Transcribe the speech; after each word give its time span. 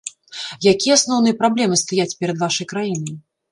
Якія 0.71 0.95
асноўныя 0.99 1.37
праблемы 1.43 1.79
стаяць 1.83 2.17
перад 2.25 2.43
вашай 2.45 2.71
краінай? 2.75 3.15